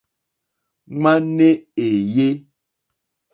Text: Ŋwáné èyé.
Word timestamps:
Ŋwáné 1.01 1.47
èyé. 1.85 2.27